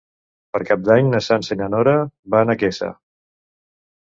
Per 0.55 0.61
Cap 0.69 0.79
d'Any 0.87 1.11
na 1.15 1.19
Sança 1.25 1.57
i 1.57 1.59
na 1.59 1.67
Nora 1.75 1.93
van 2.37 2.55
a 2.55 2.57
Quesa. 2.63 2.91